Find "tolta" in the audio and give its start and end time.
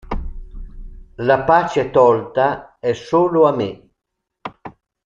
1.91-2.79